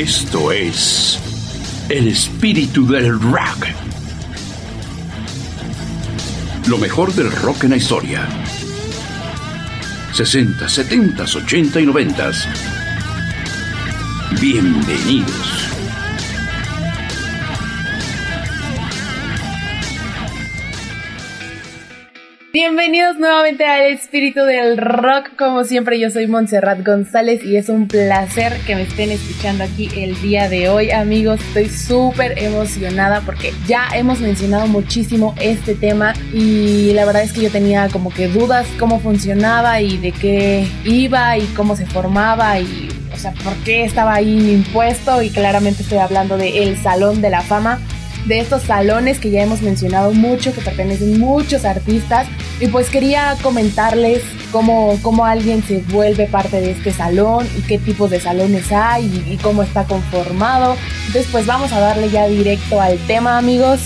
[0.00, 1.18] Esto es
[1.90, 3.66] el espíritu del rock.
[6.68, 8.26] Lo mejor del rock en la historia.
[10.14, 12.30] 60, 70, 80 y 90.
[14.40, 15.59] Bienvenidos.
[22.52, 25.36] Bienvenidos nuevamente al espíritu del rock.
[25.38, 29.88] Como siempre, yo soy Montserrat González y es un placer que me estén escuchando aquí
[29.96, 31.40] el día de hoy, amigos.
[31.40, 37.42] Estoy súper emocionada porque ya hemos mencionado muchísimo este tema y la verdad es que
[37.42, 42.58] yo tenía como que dudas cómo funcionaba y de qué iba y cómo se formaba
[42.58, 47.22] y o sea, por qué estaba ahí impuesto y claramente estoy hablando de el Salón
[47.22, 47.78] de la Fama
[48.26, 52.26] de estos salones que ya hemos mencionado mucho, que pertenecen muchos artistas.
[52.60, 57.78] Y pues quería comentarles cómo, cómo alguien se vuelve parte de este salón y qué
[57.78, 60.76] tipos de salones hay y, y cómo está conformado.
[61.06, 63.80] Entonces pues vamos a darle ya directo al tema amigos.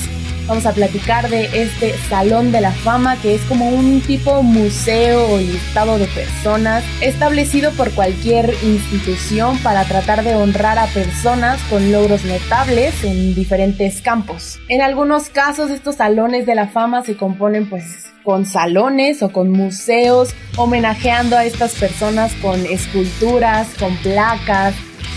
[0.47, 5.27] Vamos a platicar de este Salón de la Fama, que es como un tipo museo
[5.31, 11.91] o listado de personas establecido por cualquier institución para tratar de honrar a personas con
[11.91, 14.59] logros notables en diferentes campos.
[14.69, 19.51] En algunos casos estos salones de la fama se componen pues con salones o con
[19.51, 24.75] museos homenajeando a estas personas con esculturas, con placas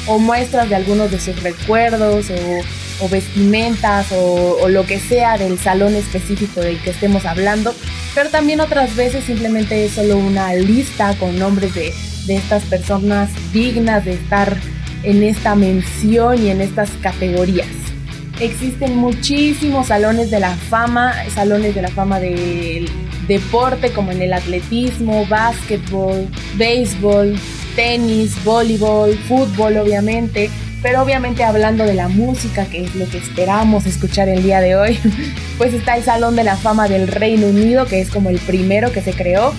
[0.08, 5.58] o muestras de algunos de sus recuerdos o o vestimentas o, lo que sea del
[5.60, 7.74] salón específico del que estemos hablando,
[8.14, 11.94] pero también otras veces simplemente es solo una lista con nombres de,
[12.26, 14.58] de estas personas dignas de estar
[15.04, 17.68] en esta mención y en estas categorías.
[18.40, 22.88] Existen muchísimos salones de la fama, salones de la fama del
[23.28, 27.36] deporte como en el atletismo, básquetbol, béisbol,
[27.76, 30.50] tenis, voleibol, fútbol obviamente,
[30.82, 34.76] pero obviamente hablando de la música, que es lo que esperamos escuchar el día de
[34.76, 35.00] hoy,
[35.58, 38.92] pues está el Salón de la Fama del Reino Unido, que es como el primero
[38.92, 39.54] que se creó.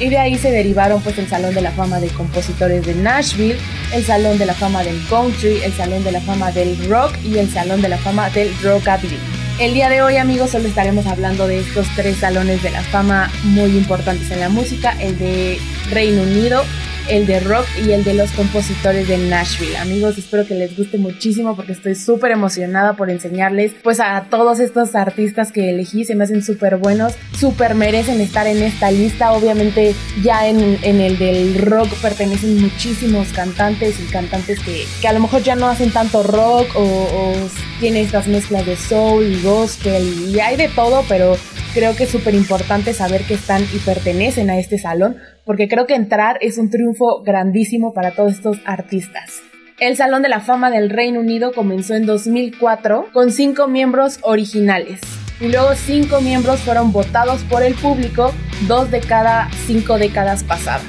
[0.00, 3.56] Y de ahí se derivaron pues el Salón de la Fama de Compositores de Nashville,
[3.92, 7.38] el Salón de la Fama del Country, el Salón de la Fama del Rock y
[7.38, 9.18] el Salón de la Fama del Rockabilly.
[9.60, 13.30] El día de hoy amigos solo estaremos hablando de estos tres salones de la fama
[13.44, 15.60] muy importantes en la música, el de
[15.92, 16.64] Reino Unido,
[17.08, 19.76] el de rock y el de los compositores de Nashville.
[19.76, 24.60] Amigos, espero que les guste muchísimo porque estoy súper emocionada por enseñarles pues a todos
[24.60, 29.32] estos artistas que elegí, se me hacen súper buenos, súper merecen estar en esta lista.
[29.32, 35.42] Obviamente ya en, el del rock pertenecen muchísimos cantantes y cantantes que, a lo mejor
[35.42, 37.32] ya no hacen tanto rock o, o
[37.80, 41.36] tienen estas mezclas de soul y gospel y hay de todo, pero
[41.74, 45.86] creo que es súper importante saber que están y pertenecen a este salón porque creo
[45.86, 49.42] que entrar es un triunfo grandísimo para todos estos artistas.
[49.80, 55.00] El Salón de la Fama del Reino Unido comenzó en 2004 con cinco miembros originales
[55.40, 58.32] y luego cinco miembros fueron votados por el público
[58.68, 60.84] dos de cada cinco décadas pasadas.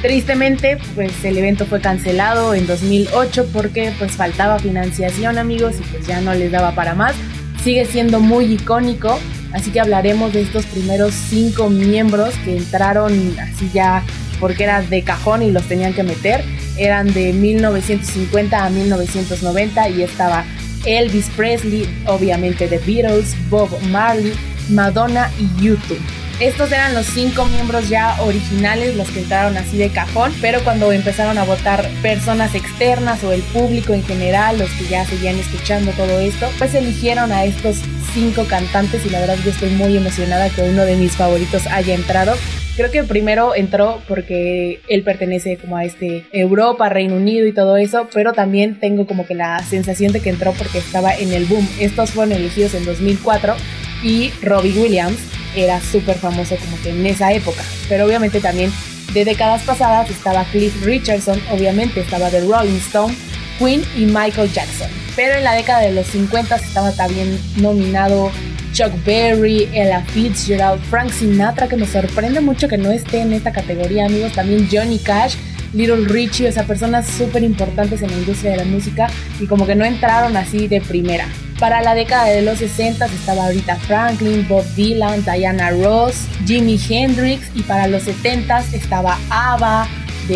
[0.00, 6.06] Tristemente, pues el evento fue cancelado en 2008 porque pues faltaba financiación amigos y pues
[6.06, 7.14] ya no les daba para más.
[7.62, 9.18] Sigue siendo muy icónico
[9.52, 14.02] Así que hablaremos de estos primeros cinco miembros que entraron así ya
[14.38, 16.44] porque era de cajón y los tenían que meter.
[16.76, 20.44] Eran de 1950 a 1990 y estaba
[20.86, 24.32] Elvis Presley, obviamente The Beatles, Bob Marley,
[24.70, 26.00] Madonna y YouTube.
[26.40, 30.90] Estos eran los cinco miembros ya originales, los que entraron así de cajón, pero cuando
[30.90, 35.92] empezaron a votar personas externas o el público en general, los que ya seguían escuchando
[35.92, 37.80] todo esto, pues eligieron a estos
[38.12, 41.94] cinco cantantes y la verdad yo estoy muy emocionada que uno de mis favoritos haya
[41.94, 42.34] entrado.
[42.76, 47.76] Creo que primero entró porque él pertenece como a este Europa, Reino Unido y todo
[47.76, 51.44] eso, pero también tengo como que la sensación de que entró porque estaba en el
[51.44, 51.68] boom.
[51.78, 53.54] Estos fueron elegidos en 2004
[54.02, 55.18] y Robbie Williams
[55.56, 57.62] era súper famoso como que en esa época.
[57.88, 58.72] Pero obviamente también
[59.12, 63.14] de décadas pasadas estaba Cliff Richardson, obviamente estaba The Rolling Stone,
[63.60, 64.88] Queen y Michael Jackson.
[65.14, 68.32] Pero en la década de los 50 estaba también nominado
[68.72, 73.52] Chuck Berry, Ella Fitzgerald, Frank Sinatra, que me sorprende mucho que no esté en esta
[73.52, 74.32] categoría, amigos.
[74.32, 75.34] También Johnny Cash,
[75.72, 79.08] Little Richie, o sea, personas súper importantes en la industria de la música
[79.38, 81.26] y como que no entraron así de primera.
[81.58, 87.48] Para la década de los 60 estaba ahorita Franklin, Bob Dylan, Diana Ross, Jimi Hendrix
[87.54, 89.86] y para los 70 estaba ABBA,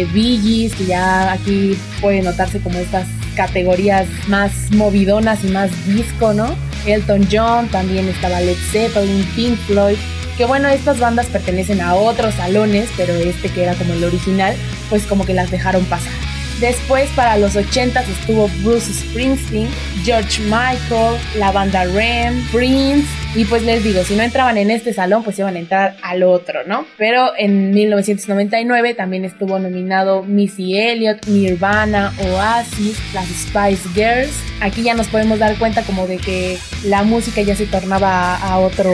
[0.02, 3.06] Bee Gees, que ya aquí puede notarse como estas
[3.36, 6.56] categorías más movidonas y más disco, ¿no?
[6.86, 9.96] Elton John, también estaba Led Zeppelin, Pink Floyd,
[10.36, 14.54] que bueno, estas bandas pertenecen a otros salones, pero este que era como el original,
[14.90, 16.12] pues como que las dejaron pasar.
[16.60, 19.68] Después para los 80 estuvo Bruce Springsteen,
[20.04, 24.92] George Michael, la banda Rem, Prince y pues les digo, si no entraban en este
[24.92, 26.86] salón pues iban a entrar al otro, ¿no?
[26.96, 34.34] Pero en 1999 también estuvo nominado Missy Elliott, Nirvana, Oasis, las Spice Girls.
[34.60, 38.58] Aquí ya nos podemos dar cuenta como de que la música ya se tornaba a
[38.58, 38.92] otro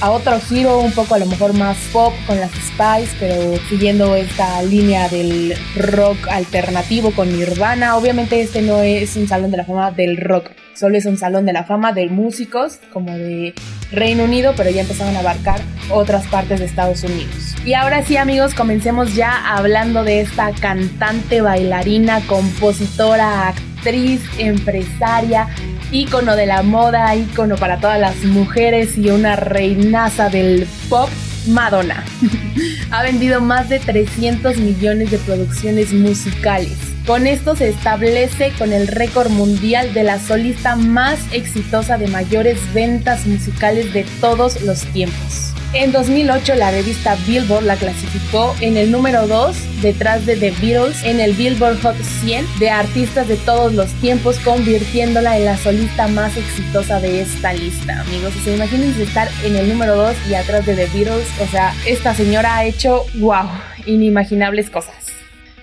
[0.00, 4.16] a otro giro, un poco a lo mejor más pop con las Spice, pero siguiendo
[4.16, 7.96] esta línea del rock alternativo con Nirvana.
[7.96, 11.46] Obviamente este no es un salón de la fama del rock, solo es un salón
[11.46, 13.54] de la fama de músicos como de
[13.90, 15.60] Reino Unido, pero ya empezaron a abarcar
[15.90, 17.54] otras partes de Estados Unidos.
[17.64, 25.48] Y ahora sí amigos, comencemos ya hablando de esta cantante, bailarina, compositora, actriz, empresaria,
[25.90, 31.08] ícono de la moda, ícono para todas las mujeres y una reinaza del pop
[31.48, 32.04] Madonna.
[32.90, 36.91] ha vendido más de 300 millones de producciones musicales.
[37.06, 42.60] Con esto se establece con el récord mundial de la solista más exitosa de mayores
[42.72, 45.52] ventas musicales de todos los tiempos.
[45.72, 51.02] En 2008 la revista Billboard la clasificó en el número 2 detrás de The Beatles
[51.02, 56.06] en el Billboard Hot 100 de artistas de todos los tiempos, convirtiéndola en la solista
[56.06, 58.32] más exitosa de esta lista, amigos.
[58.36, 61.26] O sea, imagínense estar en el número 2 y atrás de The Beatles.
[61.40, 63.48] O sea, esta señora ha hecho, wow,
[63.86, 65.01] inimaginables cosas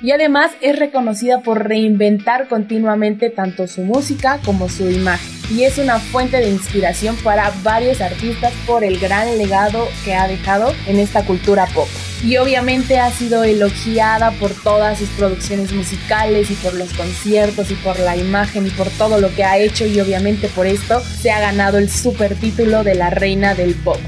[0.01, 5.78] y además es reconocida por reinventar continuamente tanto su música como su imagen y es
[5.78, 11.00] una fuente de inspiración para varios artistas por el gran legado que ha dejado en
[11.00, 11.88] esta cultura pop.
[12.24, 17.75] Y obviamente ha sido elogiada por todas sus producciones musicales y por los conciertos y
[17.75, 21.31] por la imagen y por todo lo que ha hecho y obviamente por esto se
[21.31, 24.00] ha ganado el super título de la reina del pop.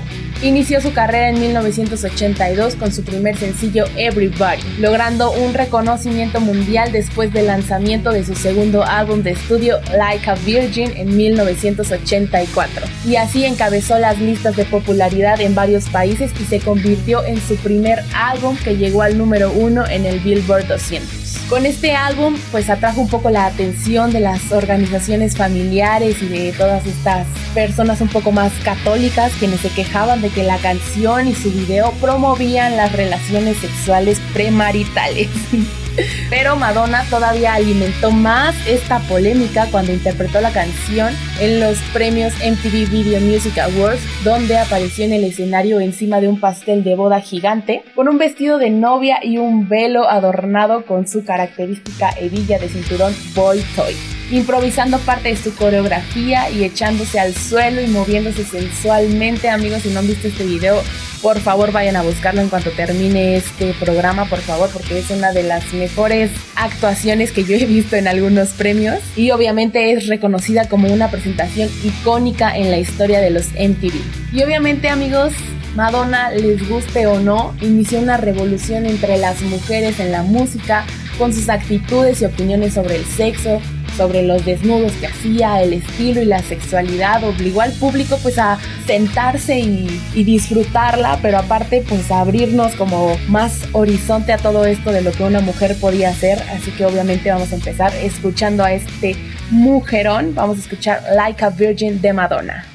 [0.43, 7.31] Inició su carrera en 1982 con su primer sencillo Everybody, logrando un reconocimiento mundial después
[7.31, 12.88] del lanzamiento de su segundo álbum de estudio Like a Virgin en 1984.
[13.05, 17.55] Y así encabezó las listas de popularidad en varios países y se convirtió en su
[17.57, 21.20] primer álbum que llegó al número uno en el Billboard 200.
[21.50, 26.51] Con este álbum pues atrajo un poco la atención de las organizaciones familiares y de
[26.54, 31.36] todas estas personas un poco más católicas quienes se quejaban de que la canción y
[31.36, 35.30] su video promovían las relaciones sexuales premaritales.
[36.29, 42.89] Pero Madonna todavía alimentó más esta polémica cuando interpretó la canción en los premios MTV
[42.89, 47.83] Video Music Awards, donde apareció en el escenario encima de un pastel de boda gigante,
[47.95, 53.13] con un vestido de novia y un velo adornado con su característica hebilla de cinturón
[53.35, 59.50] Boy Toy improvisando parte de su coreografía y echándose al suelo y moviéndose sensualmente.
[59.50, 60.81] Amigos, si no han visto este video,
[61.22, 65.33] por favor vayan a buscarlo en cuanto termine este programa, por favor, porque es una
[65.33, 70.68] de las mejores actuaciones que yo he visto en algunos premios y obviamente es reconocida
[70.68, 73.94] como una presentación icónica en la historia de los MTV.
[74.33, 75.33] Y obviamente, amigos,
[75.75, 80.86] Madonna, les guste o no, inició una revolución entre las mujeres en la música
[81.18, 83.62] con sus actitudes y opiniones sobre el sexo,
[83.97, 88.57] sobre los desnudos que hacía, el estilo y la sexualidad, obligó al público pues a
[88.85, 95.01] sentarse y, disfrutarla, pero aparte pues a abrirnos como más horizonte a todo esto de
[95.01, 99.16] lo que una mujer podía hacer, así que obviamente vamos a empezar escuchando a este
[99.49, 102.66] mujerón, vamos a escuchar Like a Virgin de Madonna.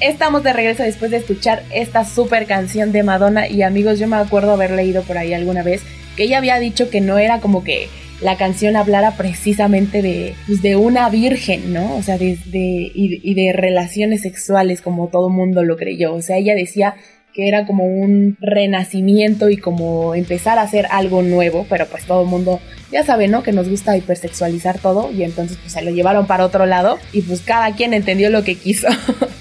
[0.00, 4.16] Estamos de regreso después de escuchar esta super canción de Madonna y amigos, yo me
[4.16, 5.82] acuerdo haber leído por ahí alguna vez
[6.16, 7.88] que ella había dicho que no era como que
[8.20, 11.96] la canción hablara precisamente de, pues, de una virgen, ¿no?
[11.96, 16.14] O sea, de, y, de relaciones sexuales como todo mundo lo creyó.
[16.14, 16.96] O sea, ella decía
[17.32, 22.22] que era como un renacimiento y como empezar a hacer algo nuevo, pero pues todo
[22.22, 23.42] el mundo ya sabe, ¿no?
[23.42, 27.22] Que nos gusta hipersexualizar todo y entonces pues se lo llevaron para otro lado y
[27.22, 28.88] pues cada quien entendió lo que quiso.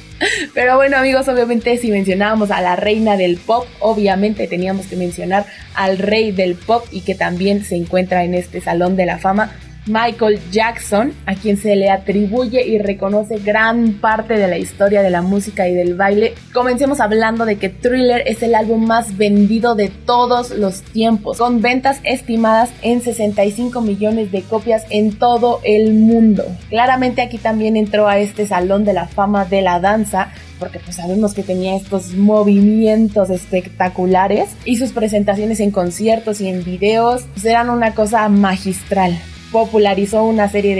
[0.53, 5.45] Pero bueno amigos, obviamente si mencionábamos a la reina del pop, obviamente teníamos que mencionar
[5.75, 9.51] al rey del pop y que también se encuentra en este salón de la fama
[9.87, 15.09] Michael Jackson, a quien se le atribuye y reconoce gran parte de la historia de
[15.09, 16.33] la música y del baile.
[16.53, 21.61] Comencemos hablando de que Thriller es el álbum más vendido de todos los tiempos, con
[21.61, 26.45] ventas estimadas en 65 millones de copias en todo el mundo.
[26.69, 30.97] Claramente aquí también entró a este salón de la fama de la danza porque pues
[30.97, 37.45] sabemos que tenía estos movimientos espectaculares y sus presentaciones en conciertos y en videos pues,
[37.45, 39.17] eran una cosa magistral
[39.51, 40.75] popularizó una serie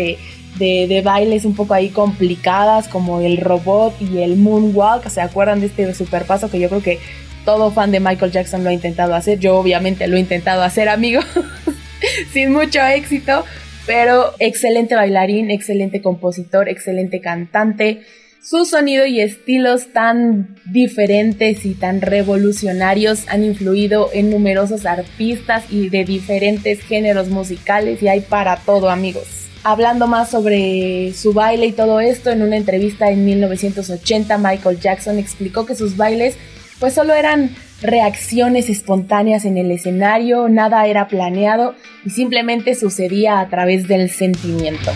[0.57, 5.07] de, de, bailes un poco ahí complicadas como el robot y el moonwalk.
[5.09, 6.99] ¿Se acuerdan de este super paso que yo creo que
[7.45, 9.39] todo fan de Michael Jackson lo ha intentado hacer.
[9.39, 11.21] Yo obviamente lo he intentado hacer, amigo,
[12.31, 13.43] sin mucho éxito,
[13.85, 18.01] pero excelente bailarín, excelente compositor, excelente cantante.
[18.41, 25.89] Su sonido y estilos tan diferentes y tan revolucionarios han influido en numerosos artistas y
[25.89, 29.27] de diferentes géneros musicales y hay para todo amigos.
[29.65, 35.19] Hablando más sobre su baile y todo esto, en una entrevista en 1980 Michael Jackson
[35.19, 36.37] explicó que sus bailes
[36.79, 43.49] pues solo eran reacciones espontáneas en el escenario, nada era planeado y simplemente sucedía a
[43.49, 44.91] través del sentimiento.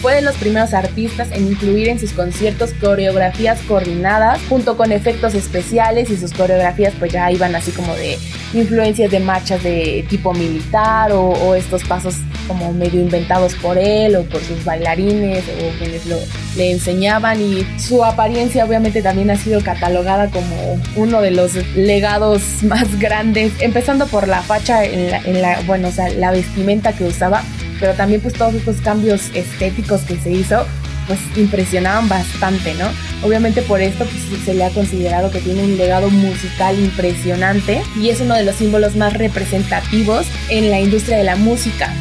[0.00, 5.34] Fue de los primeros artistas en incluir en sus conciertos coreografías coordinadas junto con efectos
[5.34, 8.18] especiales y sus coreografías pues ya iban así como de
[8.54, 12.14] influencias de marchas de tipo militar o, estos pasos
[12.48, 16.16] como medio inventados por él o por sus bailarines o quienes lo,
[16.56, 17.40] le enseñaban.
[17.40, 23.52] Y su apariencia obviamente también ha sido catalogada como uno de los legados más grandes
[23.60, 27.42] empezando por la facha en en la bueno o sea la vestimenta que usaba
[27.80, 30.66] pero también pues todos estos cambios estéticos que se hizo
[31.06, 32.86] pues impresionaban bastante, ¿no?
[33.26, 38.10] Obviamente por esto pues, se le ha considerado que tiene un legado musical impresionante y
[38.10, 41.92] es uno de los símbolos más representativos en la industria de la música.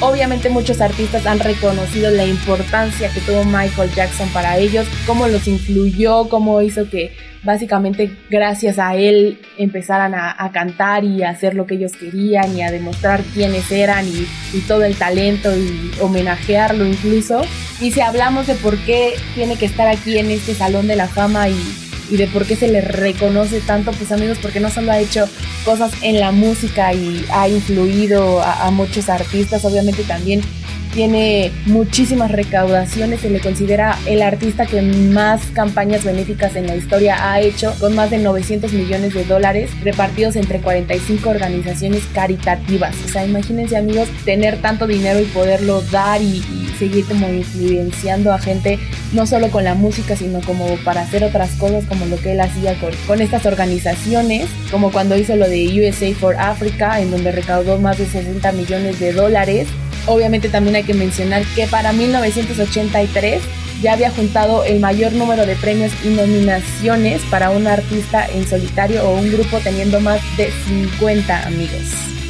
[0.00, 5.48] Obviamente muchos artistas han reconocido la importancia que tuvo Michael Jackson para ellos, cómo los
[5.48, 7.10] influyó, cómo hizo que
[7.42, 12.62] básicamente gracias a él empezaran a, cantar y a hacer lo que ellos querían y
[12.62, 14.26] a demostrar quiénes eran y,
[14.56, 17.42] y, todo el talento y homenajearlo incluso.
[17.80, 21.08] Y si hablamos de por qué tiene que estar aquí en este Salón de la
[21.08, 24.92] Fama y y de por qué se le reconoce tanto, pues amigos, porque no solo
[24.92, 25.28] ha hecho
[25.64, 30.40] cosas en la música y ha influido a, muchos artistas, obviamente también
[30.88, 37.30] tiene muchísimas recaudaciones, se le considera el artista que más campañas benéficas en la historia
[37.30, 42.94] ha hecho, con más de 900 millones de dólares repartidos entre 45 organizaciones caritativas.
[43.04, 46.42] O sea, imagínense amigos, tener tanto dinero y poderlo dar y,
[46.78, 48.78] seguir como influenciando a gente,
[49.12, 52.40] no solo con la música, sino como para hacer otras cosas como lo que él
[52.40, 57.32] hacía con, con estas organizaciones, como cuando hizo lo de USA for Africa, en donde
[57.32, 59.66] recaudó más de 60 millones de dólares
[60.06, 63.42] Obviamente también hay que mencionar que para 1983
[63.82, 69.08] ya había juntado el mayor número de premios y nominaciones para un artista en solitario
[69.08, 71.82] o un grupo teniendo más de 50 amigos.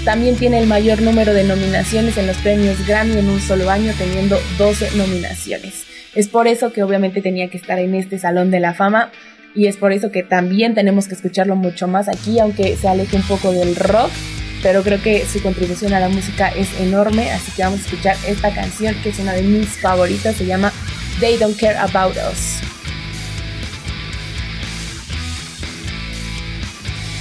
[0.04, 3.92] También tiene el mayor número de nominaciones en los premios Grammy en un solo año,
[3.98, 5.84] teniendo 12 nominaciones.
[6.14, 9.10] Es por eso que obviamente tenía que estar en este Salón de la Fama
[9.54, 13.16] y es por eso que también tenemos que escucharlo mucho más aquí, aunque se aleje
[13.16, 14.10] un poco del rock
[14.62, 18.16] pero creo que su contribución a la música es enorme, así que vamos a escuchar
[18.26, 20.72] esta canción que es una de mis favoritas, se llama
[21.20, 22.68] They Don't Care About Us.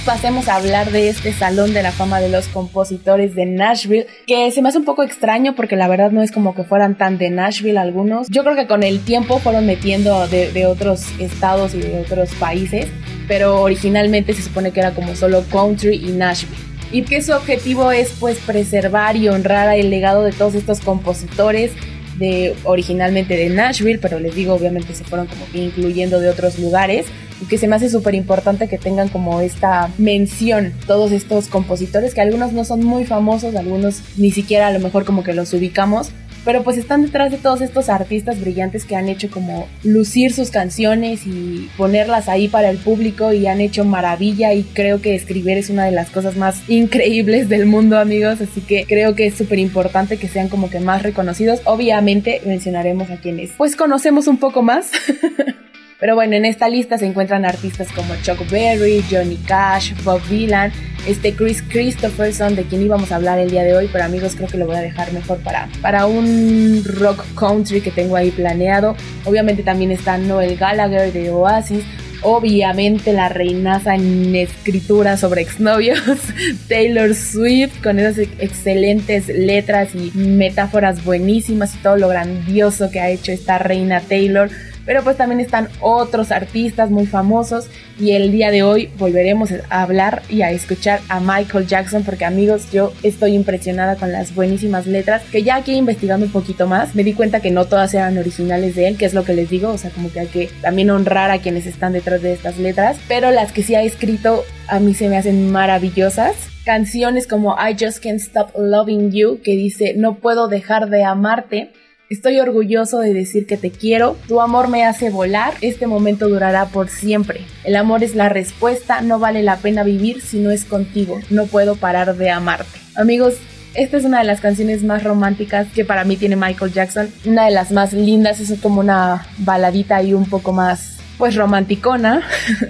[0.08, 4.50] pasemos a hablar de este Salón de la Fama de los Compositores de Nashville, que
[4.52, 7.18] se me hace un poco extraño porque la verdad no es como que fueran tan
[7.18, 8.26] de Nashville algunos.
[8.30, 12.30] Yo creo que con el tiempo fueron metiendo de, de otros estados y de otros
[12.36, 12.86] países,
[13.28, 17.92] pero originalmente se supone que era como solo country y Nashville y que su objetivo
[17.92, 21.72] es pues preservar y honrar el legado de todos estos compositores
[22.18, 27.06] de originalmente de Nashville, pero les digo, obviamente se fueron como incluyendo de otros lugares
[27.40, 32.14] y que se me hace súper importante que tengan como esta mención todos estos compositores
[32.14, 35.52] que algunos no son muy famosos, algunos ni siquiera a lo mejor como que los
[35.52, 36.10] ubicamos,
[36.48, 40.50] pero pues están detrás de todos estos artistas brillantes que han hecho como lucir sus
[40.50, 45.58] canciones y ponerlas ahí para el público y han hecho maravilla y creo que escribir
[45.58, 49.34] es una de las cosas más increíbles del mundo amigos, así que creo que es
[49.34, 51.60] súper importante que sean como que más reconocidos.
[51.66, 54.90] Obviamente mencionaremos a quienes pues conocemos un poco más.
[56.00, 60.70] Pero bueno, en esta lista se encuentran artistas como Chuck Berry, Johnny Cash, Bob Dylan,
[61.08, 64.48] este Chris Christopherson, de quien íbamos a hablar el día de hoy, pero amigos creo
[64.48, 68.94] que lo voy a dejar mejor para, para un rock country que tengo ahí planeado.
[69.24, 71.82] Obviamente también está Noel Gallagher de Oasis,
[72.22, 76.00] obviamente la reinaza en escritura sobre exnovios,
[76.68, 83.10] Taylor Swift, con esas excelentes letras y metáforas buenísimas y todo lo grandioso que ha
[83.10, 84.48] hecho esta reina Taylor
[84.88, 87.68] pero pues también están otros artistas muy famosos
[88.00, 92.24] y el día de hoy volveremos a hablar y a escuchar a Michael Jackson porque
[92.24, 96.94] amigos yo estoy impresionada con las buenísimas letras que ya aquí investigando un poquito más
[96.94, 99.50] me di cuenta que no todas eran originales de él que es lo que les
[99.50, 102.56] digo o sea como que hay que también honrar a quienes están detrás de estas
[102.56, 106.34] letras pero las que sí ha escrito a mí se me hacen maravillosas.
[106.64, 111.72] Canciones como I Just Can't Stop Loving You que dice no puedo dejar de amarte
[112.10, 116.64] Estoy orgulloso de decir que te quiero, tu amor me hace volar, este momento durará
[116.64, 117.42] por siempre.
[117.64, 121.44] El amor es la respuesta, no vale la pena vivir si no es contigo, no
[121.44, 122.78] puedo parar de amarte.
[122.96, 123.34] Amigos,
[123.74, 127.44] esta es una de las canciones más románticas que para mí tiene Michael Jackson, una
[127.44, 132.22] de las más lindas, es como una baladita y un poco más pues romanticona,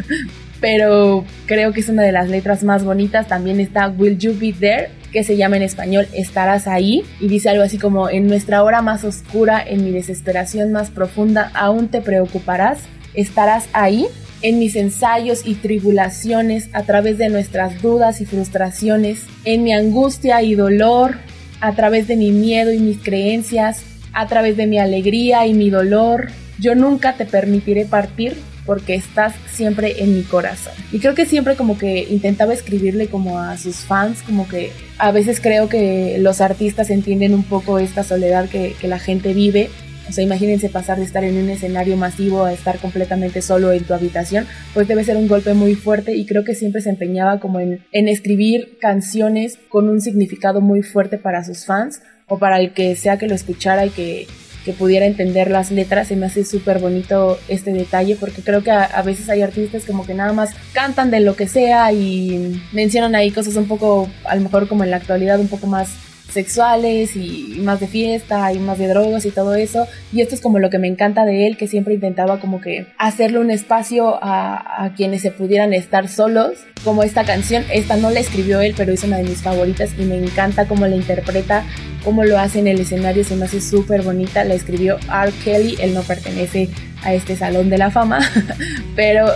[0.60, 3.28] pero creo que es una de las letras más bonitas.
[3.28, 7.48] También está Will You Be There, que se llama en español Estarás ahí, y dice
[7.50, 12.00] algo así como, en nuestra hora más oscura, en mi desesperación más profunda, aún te
[12.00, 12.80] preocuparás,
[13.14, 14.06] estarás ahí.
[14.40, 20.42] En mis ensayos y tribulaciones, a través de nuestras dudas y frustraciones, en mi angustia
[20.42, 21.16] y dolor,
[21.60, 25.70] a través de mi miedo y mis creencias, a través de mi alegría y mi
[25.70, 26.28] dolor,
[26.60, 28.36] yo nunca te permitiré partir
[28.68, 30.74] porque estás siempre en mi corazón.
[30.92, 35.10] Y creo que siempre como que intentaba escribirle como a sus fans, como que a
[35.10, 39.70] veces creo que los artistas entienden un poco esta soledad que, la gente vive.
[40.06, 43.84] O sea, imagínense pasar de estar en un escenario masivo a estar completamente solo en
[43.84, 47.40] tu habitación, pues debe ser un golpe muy fuerte y creo que siempre se empeñaba
[47.40, 52.60] como en, en escribir canciones con un significado muy fuerte para sus fans o para
[52.60, 54.26] el que sea que lo escuchara y que
[54.68, 56.08] que pudiera entender las letras.
[56.08, 60.04] Se me hace súper bonito este detalle porque creo que a, veces hay artistas como
[60.04, 64.36] que nada más cantan de lo que sea y mencionan ahí cosas un poco, a
[64.36, 65.88] lo mejor como en la actualidad, un poco más
[66.30, 69.86] sexuales y más de fiesta y más de drogas y todo eso.
[70.12, 72.86] Y esto es como lo que me encanta de él, que siempre intentaba como que
[72.98, 77.64] hacerle un espacio a, a, quienes se pudieran estar solos, como esta canción.
[77.72, 80.86] Esta no la escribió él, pero es una de mis favoritas y me encanta cómo
[80.86, 81.64] la interpreta,
[82.04, 84.44] cómo lo hace en el escenario, se me hace súper bonita.
[84.44, 85.32] La escribió R.
[85.44, 86.68] Kelly, él no pertenece
[87.02, 88.20] a este salón de la fama,
[88.96, 89.26] pero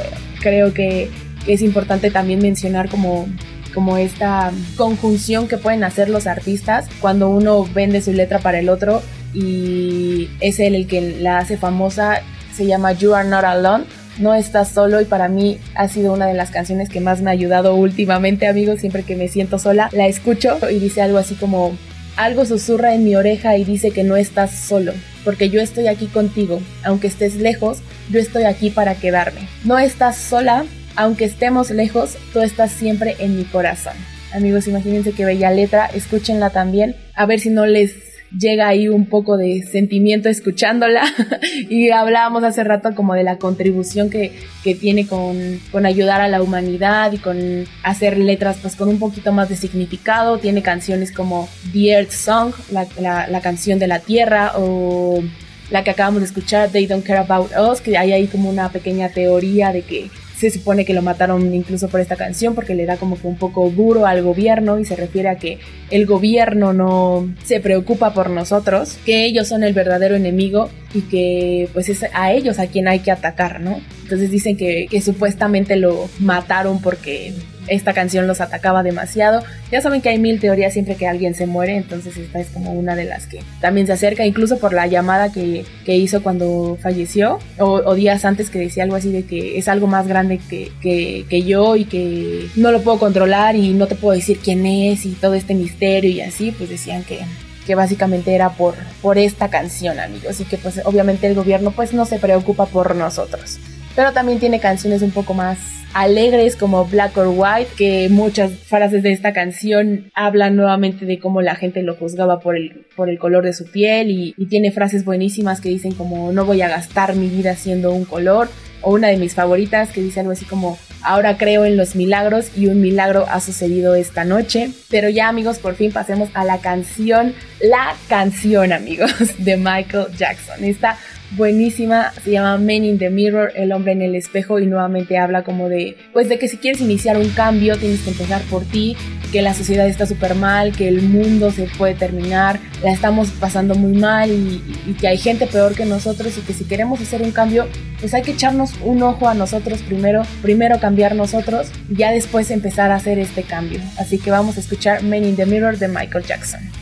[0.40, 1.08] creo que
[1.46, 3.26] es importante también mencionar como
[3.72, 8.68] como esta conjunción que pueden hacer los artistas cuando uno vende su letra para el
[8.68, 9.02] otro
[9.34, 12.20] y es él el que la hace famosa,
[12.54, 13.84] se llama You Are Not Alone.
[14.18, 17.30] No estás solo y para mí ha sido una de las canciones que más me
[17.30, 18.80] ha ayudado últimamente, amigos.
[18.80, 21.72] Siempre que me siento sola, la escucho y dice algo así como,
[22.16, 24.92] algo susurra en mi oreja y dice que no estás solo,
[25.24, 26.60] porque yo estoy aquí contigo.
[26.84, 27.78] Aunque estés lejos,
[28.10, 29.48] yo estoy aquí para quedarme.
[29.64, 33.94] No estás sola, aunque estemos lejos, tú estás siempre en mi corazón.
[34.32, 37.94] Amigos, imagínense qué bella letra, escúchenla también, a ver si no les
[38.38, 41.02] llega ahí un poco de sentimiento escuchándola
[41.68, 47.12] y hablábamos hace rato como de la contribución que, tiene con, ayudar a la humanidad
[47.12, 51.90] y con hacer letras pues con un poquito más de significado, tiene canciones como The
[51.90, 55.22] Earth Song, la, la canción de la tierra o
[55.70, 58.68] la que acabamos de escuchar, They Don't Care About Us, que hay ahí como una
[58.70, 60.10] pequeña teoría de que
[60.42, 63.36] se supone que lo mataron incluso por esta canción porque le da como que un
[63.36, 68.28] poco duro al gobierno y se refiere a que el gobierno no se preocupa por
[68.28, 72.88] nosotros, que ellos son el verdadero enemigo y que pues es a ellos a quien
[72.88, 73.80] hay que atacar, ¿no?
[74.02, 77.32] Entonces dicen que, que supuestamente lo mataron porque
[77.68, 79.42] esta canción los atacaba demasiado.
[79.70, 82.72] Ya saben que hay mil teorías siempre que alguien se muere, entonces esta es como
[82.72, 87.38] una de las que también se acerca, incluso por la llamada que, hizo cuando falleció,
[87.58, 91.42] o, días antes que decía algo así de que es algo más grande que, que,
[91.42, 95.10] yo y que no lo puedo controlar y no te puedo decir quién es y
[95.10, 97.20] todo este misterio y así, pues decían que
[97.66, 101.92] que básicamente era por, por esta canción, amigos, y que pues obviamente el gobierno pues
[101.92, 103.58] no se preocupa por nosotros.
[103.94, 105.58] Pero también tiene canciones un poco más
[105.94, 111.42] alegres como Black or White, que muchas frases de esta canción hablan nuevamente de cómo
[111.42, 114.72] la gente lo juzgaba por el, por el color de su piel y, y tiene
[114.72, 118.48] frases buenísimas que dicen como no voy a gastar mi vida siendo un color
[118.80, 122.50] o una de mis favoritas que dice algo así como ahora creo en los milagros
[122.56, 124.70] y un milagro ha sucedido esta noche.
[124.88, 130.64] Pero ya amigos, por fin pasemos a la canción, la canción amigos de Michael Jackson.
[130.64, 130.98] Esta
[131.36, 135.44] buenísima, se llama Men in the Mirror, el hombre en el espejo y nuevamente habla
[135.44, 138.96] como de, pues de que si quieres iniciar un cambio tienes que empezar por ti,
[139.32, 143.74] que la sociedad está súper mal, que el mundo se puede terminar, la estamos pasando
[143.74, 147.22] muy mal y, y, que hay gente peor que nosotros y que si queremos hacer
[147.22, 147.66] un cambio,
[147.98, 152.50] pues hay que echarnos un ojo a nosotros primero, primero cambiar nosotros y ya después
[152.50, 153.80] empezar a hacer este cambio.
[153.98, 156.81] Así que vamos a escuchar Men in the Mirror de Michael Jackson.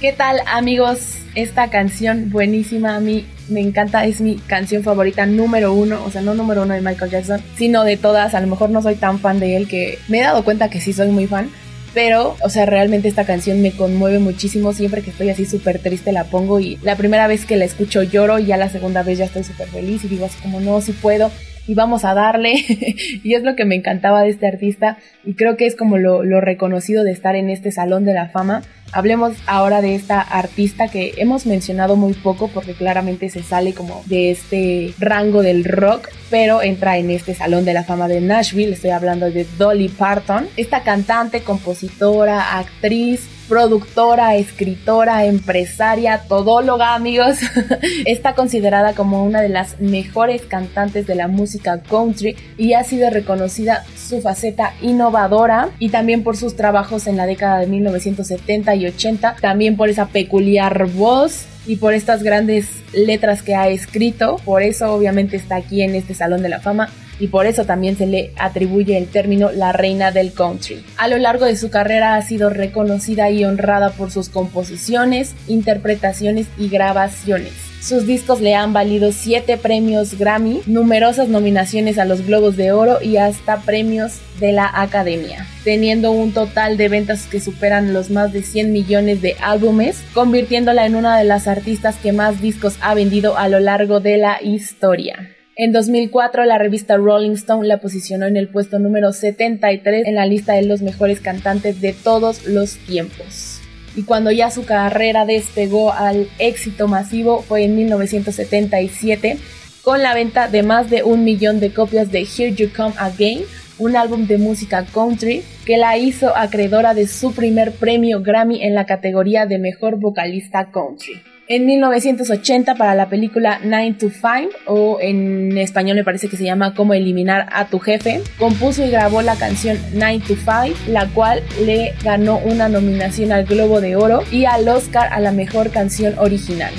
[0.00, 1.16] ¿Qué tal amigos?
[1.34, 6.20] Esta canción buenísima a mí me encanta, es mi canción favorita número uno, o sea,
[6.20, 8.34] no número uno de Michael Jackson, sino de todas.
[8.34, 10.82] A lo mejor no soy tan fan de él que me he dado cuenta que
[10.82, 11.48] sí soy muy fan,
[11.94, 14.74] pero, o sea, realmente esta canción me conmueve muchísimo.
[14.74, 18.02] Siempre que estoy así súper triste la pongo y la primera vez que la escucho
[18.02, 20.82] lloro y ya la segunda vez ya estoy súper feliz y digo así como, no,
[20.82, 21.30] si puedo.
[21.66, 22.52] y vamos a darle.
[23.24, 26.22] y es lo que me encantaba de este artista y creo que es como lo,
[26.42, 28.62] reconocido de estar en este Salón de la Fama.
[28.92, 34.02] Hablemos ahora de esta artista que hemos mencionado muy poco porque claramente se sale como
[34.06, 38.72] de este rango del rock, pero entra en este Salón de la Fama de Nashville.
[38.72, 47.36] Estoy hablando de Dolly Parton, esta cantante, compositora, actriz, productora, escritora, empresaria, todóloga, amigos.
[48.04, 53.10] Está considerada como una de las mejores cantantes de la música country y ha sido
[53.10, 58.86] reconocida su faceta innovadora y también por sus trabajos en la década de 1970 y
[58.86, 64.36] 80, también por esa peculiar voz y por estas grandes letras que ha escrito.
[64.44, 67.96] Por eso obviamente está aquí en este Salón de la Fama y por eso también
[67.96, 70.84] se le atribuye el término la reina del country.
[70.96, 76.46] A lo largo de su carrera ha sido reconocida y honrada por sus composiciones, interpretaciones
[76.58, 77.52] y grabaciones.
[77.86, 83.00] Sus discos le han valido 7 premios Grammy, numerosas nominaciones a los Globos de Oro
[83.00, 88.32] y hasta premios de la Academia, teniendo un total de ventas que superan los más
[88.32, 92.92] de 100 millones de álbumes, convirtiéndola en una de las artistas que más discos ha
[92.94, 95.36] vendido a lo largo de la historia.
[95.54, 100.26] En 2004, la revista Rolling Stone la posicionó en el puesto número 73 en la
[100.26, 103.55] lista de los mejores cantantes de todos los tiempos.
[103.96, 109.38] Y cuando ya su carrera despegó al éxito masivo fue en 1977
[109.82, 113.42] con la venta de más de un millón de copias de Here You Come Again,
[113.78, 118.74] un álbum de música country que la hizo acreedora de su primer premio Grammy en
[118.74, 121.22] la categoría de mejor vocalista country.
[121.48, 126.42] En 1980 para la película Nine to Five, o en español me parece que se
[126.42, 131.06] llama Cómo eliminar a tu jefe, compuso y grabó la canción Nine to Five, la
[131.06, 135.70] cual le ganó una nominación al Globo de Oro y al Oscar a la mejor
[135.70, 136.74] canción original.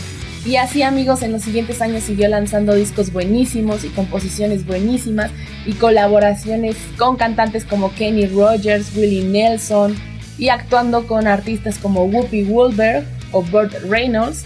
[0.45, 5.31] Y así amigos, en los siguientes años siguió lanzando discos buenísimos y composiciones buenísimas
[5.65, 9.95] y colaboraciones con cantantes como Kenny Rogers, Willie Nelson
[10.37, 14.43] y actuando con artistas como Whoopi Goldberg o Burt Reynolds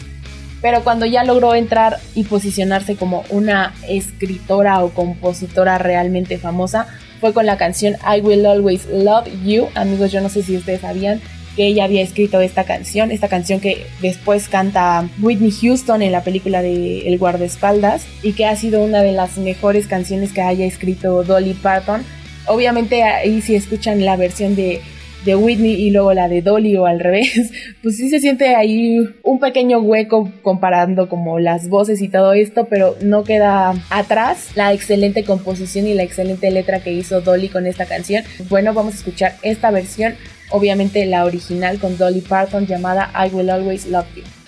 [0.62, 6.88] pero cuando ya logró entrar y posicionarse como una escritora o compositora realmente famosa,
[7.20, 9.68] fue con la canción I Will Always Love You.
[9.76, 11.22] Amigos, yo no sé si ustedes sabían
[11.56, 16.24] que ella había escrito esta canción, esta canción que después canta Whitney Houston en la
[16.24, 20.66] película de El guardaespaldas y que ha sido una de las mejores canciones que haya
[20.66, 22.04] escrito Dolly Parton.
[22.48, 24.82] Obviamente ahí si escuchan la versión de
[25.26, 27.52] de Whitney y luego la de Dolly o al revés,
[27.84, 32.68] pues sí se siente ahí un pequeño hueco comparando como las voces y todo esto,
[32.70, 37.68] pero no queda atrás la excelente composición y la excelente letra que hizo Dolly con
[37.68, 38.24] esta canción.
[38.50, 40.16] Bueno, vamos a escuchar esta versión,
[40.50, 44.41] obviamente la original con Dolly Parton llamada I Will Always Love You.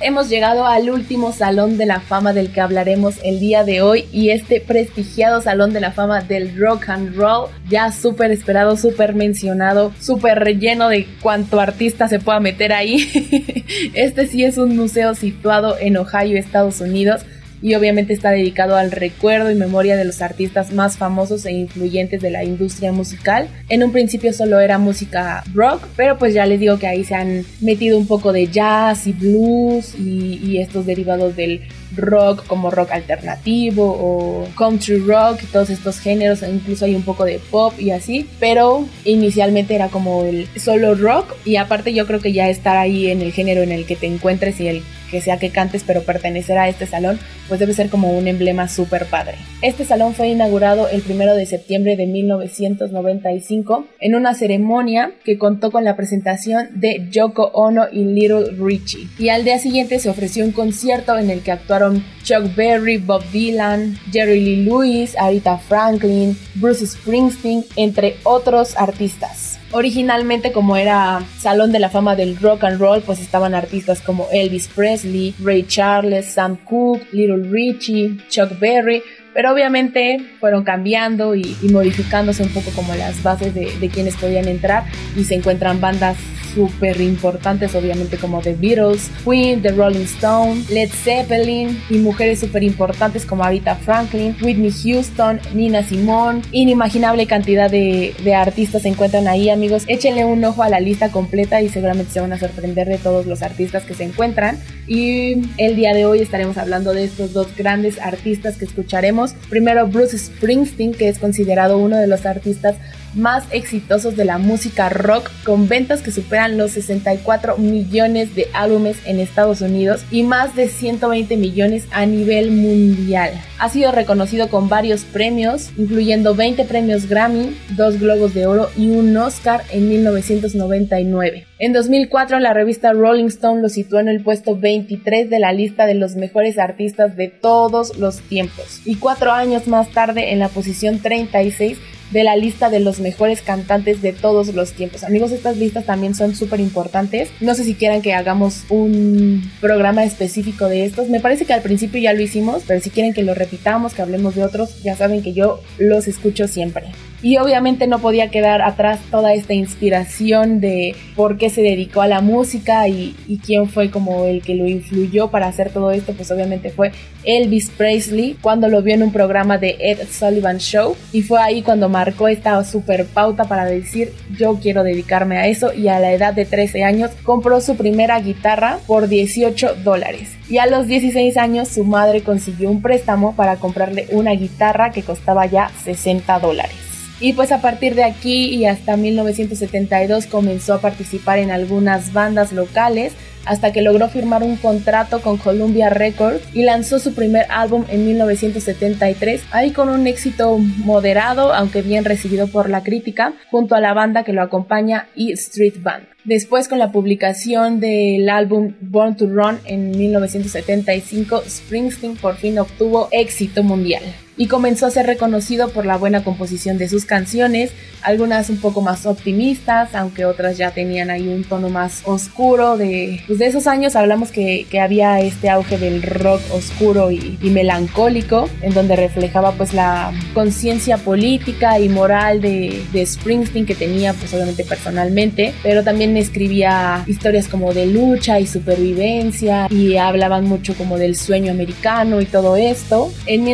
[0.00, 4.04] Hemos llegado al último salón de la fama del que hablaremos el día de hoy
[4.12, 9.14] y este prestigiado salón de la fama del rock and roll, ya súper esperado, súper
[9.14, 13.64] mencionado, súper relleno de cuánto artista se pueda meter ahí.
[13.94, 17.24] este sí es un museo situado en Ohio, Estados Unidos
[17.62, 22.20] y obviamente está dedicado al recuerdo y memoria de los artistas más famosos e influyentes
[22.20, 23.48] de la industria musical.
[23.68, 27.14] En un principio solo era música rock, pero pues ya les digo que ahí se
[27.14, 31.62] han metido un poco de jazz y blues y, y estos derivados del
[31.94, 37.24] rock como rock alternativo o country rock, todos estos géneros, e incluso hay un poco
[37.24, 42.20] de pop y así, pero inicialmente era como el solo rock y aparte yo creo
[42.20, 45.20] que ya estar ahí en el género en el que te encuentres y el que
[45.20, 47.18] sea que cantes pero pertenecer a este salón,
[47.48, 49.36] pues debe ser como un emblema súper padre.
[49.62, 55.70] Este salón fue inaugurado el 1 de septiembre de 1995 en una ceremonia que contó
[55.70, 59.08] con la presentación de Yoko Ono y Little Richie.
[59.18, 61.75] Y al día siguiente se ofreció un concierto en el que actuaron
[62.22, 69.58] Chuck Berry, Bob Dylan, Jerry Lee Lewis, Aretha Franklin, Bruce Springsteen, entre otros artistas.
[69.72, 74.26] Originalmente como era Salón de la Fama del Rock and Roll, pues estaban artistas como
[74.32, 79.02] Elvis Presley, Ray Charles, Sam Cooke, Little Richie, Chuck Berry,
[79.34, 84.48] pero obviamente fueron cambiando y, modificándose un poco como las bases de, de quienes podían
[84.48, 84.84] entrar
[85.14, 86.16] y se encuentran bandas
[86.56, 92.62] súper importantes, obviamente como The Beatles, Queen, The Rolling Stone, Led Zeppelin y mujeres súper
[92.62, 99.28] importantes como Aretha Franklin, Whitney Houston, Nina Simone, inimaginable cantidad de, de artistas se encuentran
[99.28, 102.88] ahí amigos, échenle un ojo a la lista completa y seguramente se van a sorprender
[102.88, 104.58] de todos los artistas que se encuentran.
[104.86, 109.34] Y el día de hoy estaremos hablando de estos dos grandes artistas que escucharemos.
[109.50, 112.76] Primero Bruce Springsteen, que es considerado uno de los artistas
[113.14, 118.98] más exitosos de la música rock, con ventas que superan los 64 millones de álbumes
[119.06, 123.32] en Estados Unidos y más de 120 millones a nivel mundial.
[123.58, 128.90] Ha sido reconocido con varios premios, incluyendo 20 premios Grammy, 2 Globos de Oro y
[128.90, 131.46] un Oscar en 1999.
[131.58, 135.86] En 2004 la revista Rolling Stone lo situó en el puesto 23 de la lista
[135.86, 140.48] de los mejores artistas de todos los tiempos y cuatro años más tarde en la
[140.48, 141.78] posición 36
[142.10, 145.04] de la lista de los mejores cantantes de todos los tiempos.
[145.04, 147.30] Amigos, estas listas también son súper importantes.
[147.40, 151.08] No sé si quieran que hagamos un programa específico de estos.
[151.08, 154.02] Me parece que al principio ya lo hicimos, pero si quieren que lo repitamos, que
[154.02, 156.86] hablemos de otros, ya saben que yo los escucho siempre.
[157.22, 162.08] Y obviamente no podía quedar atrás toda esta inspiración de por qué se dedicó a
[162.08, 166.30] la música y, quién fue como el que lo influyó para hacer todo esto, pues
[166.30, 166.90] obviamente fue
[167.24, 171.62] Elvis Presley cuando lo vio en un programa de Ed Sullivan Show y fue ahí
[171.62, 176.12] cuando marcó esta super pauta para decir yo quiero dedicarme a eso y a la
[176.12, 180.36] edad de 13 años compró su primera guitarra por 18 dólares.
[180.48, 185.02] Y a los 16 años su madre consiguió un préstamo para comprarle una guitarra que
[185.02, 186.85] costaba ya 60 dólares.
[187.18, 192.52] Y pues a partir de aquí y hasta 1972 comenzó a participar en algunas bandas
[192.52, 193.14] locales
[193.46, 198.04] hasta que logró firmar un contrato con Columbia Records y lanzó su primer álbum en
[198.04, 203.94] 1973, ahí con un éxito moderado, aunque bien recibido por la crítica, junto a la
[203.94, 206.06] banda que lo acompaña E Street Band.
[206.24, 213.08] Después con la publicación del álbum Born to Run en 1975, Springsteen por fin obtuvo
[213.12, 214.02] éxito mundial
[214.36, 217.72] y comenzó a ser reconocido por la buena composición de sus canciones,
[218.02, 223.20] algunas un poco más optimistas, aunque otras ya tenían ahí un tono más oscuro de,
[223.26, 227.50] pues de esos años hablamos que, que, había este auge del rock oscuro y, y
[227.50, 234.12] melancólico, en donde reflejaba pues la conciencia política y moral de, de Springsteen que tenía
[234.12, 240.74] pues obviamente personalmente, pero también escribía historias como de lucha y supervivencia y hablaban mucho
[240.74, 243.12] como del sueño americano y todo esto.
[243.26, 243.44] En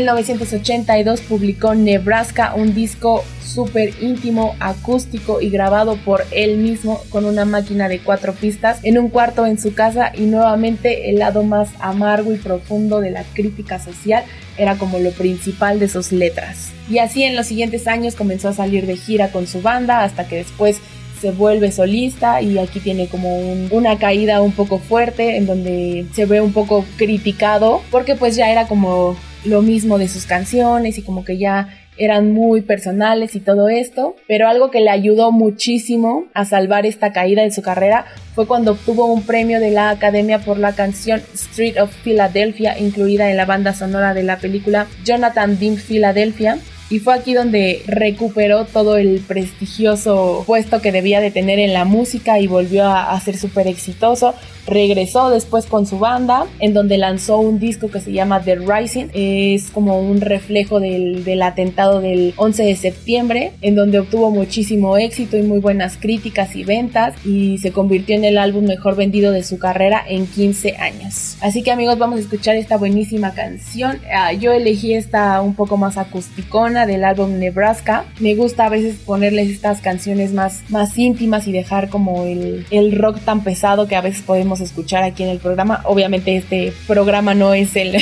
[0.73, 7.45] 1982 publicó Nebraska, un disco súper íntimo, acústico y grabado por él mismo con una
[7.45, 11.69] máquina de cuatro pistas en un cuarto en su casa y nuevamente el lado más
[11.79, 14.25] amargo y profundo de la crítica social
[14.57, 16.73] era como lo principal de sus letras.
[16.89, 20.27] Y así en los siguientes años comenzó a salir de gira con su banda hasta
[20.27, 20.81] que después
[21.21, 23.39] se vuelve solista y aquí tiene como
[23.71, 28.51] una caída un poco fuerte en donde se ve un poco criticado porque pues ya
[28.51, 33.41] era como lo mismo de sus canciones y como que ya eran muy personales y
[33.41, 38.07] todo esto, pero algo que le ayudó muchísimo a salvar esta caída de su carrera
[38.35, 43.31] fue cuando obtuvo un premio de la Academia por la canción Street of Philadelphia, incluida
[43.31, 48.67] en la banda sonora de la película Jonathan Dean Philadelphia, y fue aquí donde recuperó
[48.67, 53.21] todo el prestigioso puesto que debía de tener en la música y volvió a, a
[53.21, 54.35] ser súper exitoso.
[54.67, 59.07] Regresó después con su banda, en donde lanzó un disco que se llama The Rising.
[59.13, 64.97] Es como un reflejo del, del atentado del 11 de septiembre, en donde obtuvo muchísimo
[64.97, 69.33] éxito y muy buenas críticas y ventas, y se convirtió en el álbum mejor vendido
[69.33, 71.37] de su carrera en 15 años.
[71.41, 73.97] Así que amigos, vamos a escuchar esta buenísima canción.
[74.07, 78.05] Uh, yo elegí esta un poco más acusticona del álbum Nebraska.
[78.21, 82.97] Me gusta a veces ponerles estas canciones más, más íntimas y dejar como el, el
[82.97, 85.83] rock tan pesado que a veces podemos escuchar aquí en el programa.
[85.85, 87.97] Obviamente este programa no es el,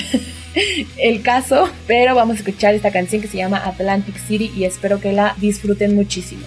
[0.97, 5.01] el caso, pero vamos a escuchar esta canción que se llama Atlantic City y espero
[5.01, 6.43] que la disfruten muchísimo.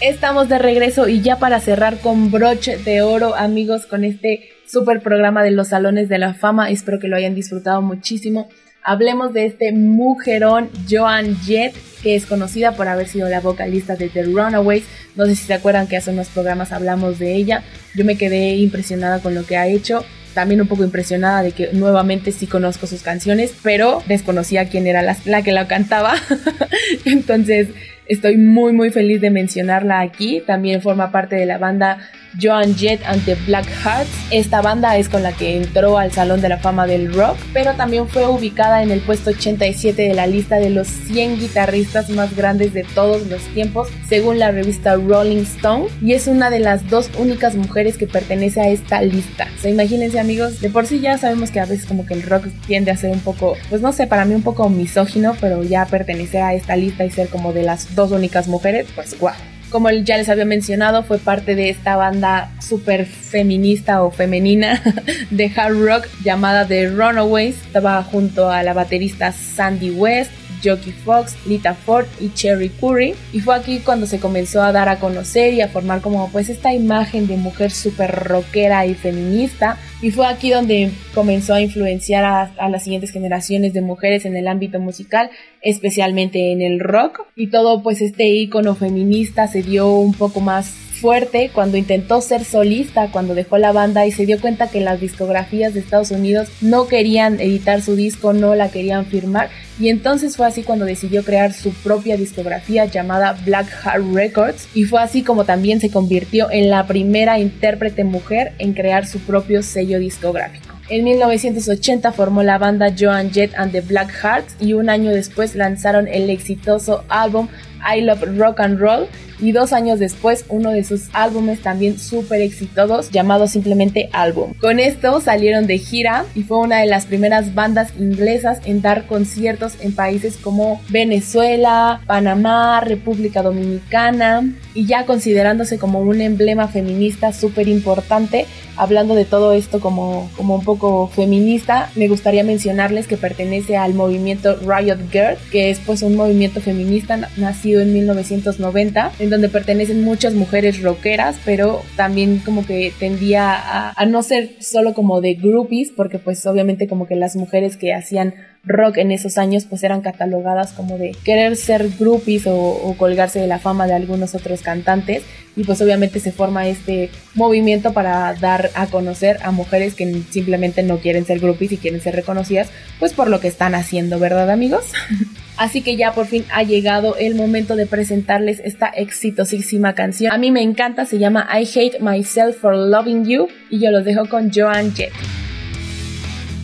[0.00, 5.02] Estamos de regreso y ya para cerrar con broche de oro, amigos, con este super
[5.02, 6.70] programa de los salones de la fama.
[6.70, 8.48] Espero que lo hayan disfrutado muchísimo.
[8.82, 14.08] Hablemos de este mujerón Joan Jett, que es conocida por haber sido la vocalista de
[14.08, 14.84] The Runaways.
[15.16, 17.62] No sé si se acuerdan que hace unos programas hablamos de ella.
[17.94, 20.04] Yo me quedé impresionada con lo que ha hecho.
[20.32, 25.02] También un poco impresionada de que nuevamente sí conozco sus canciones, pero desconocía quién era
[25.02, 26.14] la, la que la cantaba.
[27.04, 27.68] Entonces
[28.06, 30.42] estoy muy muy feliz de mencionarla aquí.
[30.46, 31.98] También forma parte de la banda
[32.38, 34.10] Joan Jett and the Black Hearts.
[34.30, 37.74] Esta banda es con la que entró al Salón de la Fama del Rock, pero
[37.74, 42.36] también fue ubicada en el puesto 87 de la lista de los 100 guitarristas más
[42.36, 46.88] grandes de todos los tiempos, según la revista Rolling Stone, y es una de las
[46.88, 49.48] dos únicas mujeres que pertenece a esta lista.
[49.56, 52.22] O sea, imagínense amigos, de por sí ya sabemos que a veces como que el
[52.22, 55.62] rock tiende a ser un poco, pues no sé, para mí un poco misógino, pero
[55.62, 59.34] ya pertenecer a esta lista y ser como de las dos únicas mujeres, pues guau.
[59.70, 64.82] Como ya les había mencionado, fue parte de esta banda súper feminista o femenina
[65.30, 67.56] de hard rock llamada The Runaways.
[67.66, 70.32] Estaba junto a la baterista Sandy West,
[70.64, 73.14] Jockey Fox, Lita Ford y Cherry Curry.
[73.32, 76.48] Y fue aquí cuando se comenzó a dar a conocer y a formar como pues
[76.48, 79.78] esta imagen de mujer súper rockera y feminista.
[80.02, 84.48] Y fue aquí donde comenzó a influenciar a, las siguientes generaciones de mujeres en el
[84.48, 87.20] ámbito musical, especialmente en el rock.
[87.36, 90.68] Y todo pues este icono feminista se dio un poco más
[91.00, 95.00] fuerte cuando intentó ser solista, cuando dejó la banda y se dio cuenta que las
[95.00, 99.48] discografías de Estados Unidos no querían editar su disco, no la querían firmar.
[99.80, 104.68] Y entonces fue así cuando decidió crear su propia discografía llamada Black Heart Records.
[104.74, 109.20] Y fue así como también se convirtió en la primera intérprete mujer en crear su
[109.20, 110.74] propio sello discográfico.
[110.88, 115.54] En 1980 formó la banda Joan Jett and the Black Hearts y un año después
[115.54, 117.48] lanzaron el exitoso álbum
[117.84, 119.08] I Love Rock and Roll
[119.40, 124.52] y dos años después uno de sus álbumes también súper exitosos llamado simplemente Álbum.
[124.60, 129.06] Con esto salieron de gira y fue una de las primeras bandas inglesas en dar
[129.06, 137.32] conciertos en países como Venezuela, Panamá, República Dominicana y ya considerándose como un emblema feminista
[137.32, 143.16] súper importante, hablando de todo esto como, como un poco feminista, me gustaría mencionarles que
[143.16, 149.30] pertenece al movimiento Riot Girl, que es pues un movimiento feminista nacido en 1990, en
[149.30, 154.94] donde pertenecen muchas mujeres rockeras, pero también como que tendía a, a no ser solo
[154.94, 159.38] como de groupies, porque pues obviamente como que las mujeres que hacían rock en esos
[159.38, 163.86] años pues eran catalogadas como de querer ser groupies o, o, colgarse de la fama
[163.86, 165.22] de algunos otros cantantes
[165.56, 170.82] y pues obviamente se forma este movimiento para dar a conocer a mujeres que simplemente
[170.82, 174.50] no quieren ser groupies y quieren ser reconocidas pues por lo que están haciendo, ¿verdad
[174.50, 174.84] amigos?
[175.60, 180.32] Así que ya por fin ha llegado el momento de presentarles esta exitosísima canción.
[180.32, 184.06] A mí me encanta, se llama I Hate Myself for Loving You y yo los
[184.06, 185.12] dejo con Joan Jett.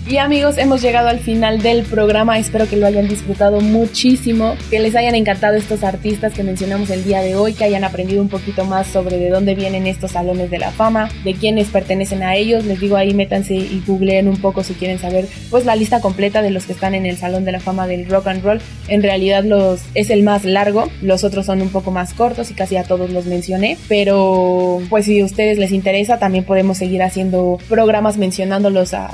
[0.08, 2.38] Y amigos, hemos llegado al final del programa.
[2.38, 7.02] Espero que lo hayan disfrutado muchísimo, que les hayan encantado estos artistas que mencionamos el
[7.02, 10.48] día de hoy, que hayan aprendido un poquito más sobre de dónde vienen estos salones
[10.48, 12.64] de la fama, de quiénes pertenecen a ellos.
[12.66, 16.40] Les digo ahí, métanse y googleen un poco si quieren saber pues la lista completa
[16.40, 18.60] de los que están en el Salón de la Fama del Rock and Roll.
[18.86, 22.54] En realidad los es el más largo, los otros son un poco más cortos y
[22.54, 27.02] casi a todos los mencioné, pero pues si a ustedes les interesa también podemos seguir
[27.02, 29.12] haciendo programas mencionándolos a,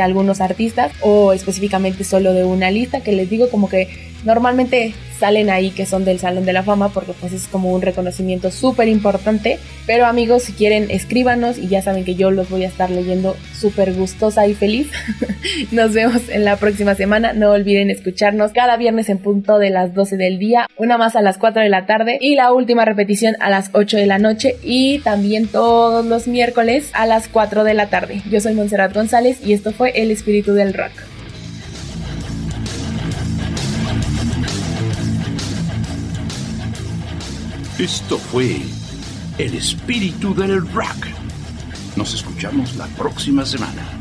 [0.00, 5.50] algunos artistas o específicamente solo de una lista que les digo como que normalmente salen
[5.50, 8.88] ahí que son del Salón de la Fama porque pues es como un reconocimiento súper
[8.88, 9.58] importante.
[9.86, 13.36] Pero amigos, si quieren, escríbanos y ya saben que yo los voy a estar leyendo
[13.54, 14.88] súper gustosa y feliz.
[15.72, 17.34] Nos vemos en la próxima semana.
[17.34, 21.22] No olviden escucharnos cada viernes en punto de las 12 del día, una más a
[21.22, 24.56] las 4 de la tarde y la última repetición a las 8 de la noche
[24.62, 28.22] y también todos los miércoles a las 4 de la tarde.
[28.30, 31.09] Yo soy Montserrat González y esto fue El Espíritu del Rock.
[37.80, 38.60] Esto fue
[39.38, 41.06] El Espíritu del Rock.
[41.96, 43.99] Nos escuchamos la próxima semana.